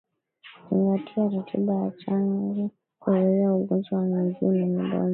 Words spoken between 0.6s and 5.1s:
Zingatia ratiba ya chanjo kuzuia ugonjwa wa miguu na midomo